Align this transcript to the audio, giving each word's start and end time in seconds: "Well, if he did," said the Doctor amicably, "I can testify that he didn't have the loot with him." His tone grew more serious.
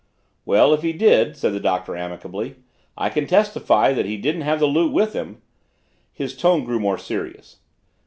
"Well, 0.45 0.73
if 0.73 0.81
he 0.81 0.93
did," 0.93 1.37
said 1.37 1.53
the 1.53 1.59
Doctor 1.59 1.95
amicably, 1.95 2.55
"I 2.97 3.11
can 3.11 3.27
testify 3.27 3.93
that 3.93 4.07
he 4.07 4.17
didn't 4.17 4.41
have 4.41 4.59
the 4.59 4.65
loot 4.65 4.91
with 4.91 5.13
him." 5.13 5.43
His 6.11 6.35
tone 6.35 6.63
grew 6.63 6.79
more 6.79 6.97
serious. 6.97 7.57